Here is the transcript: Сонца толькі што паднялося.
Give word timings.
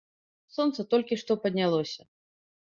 Сонца 0.55 0.85
толькі 0.93 1.19
што 1.25 1.37
паднялося. 1.45 2.01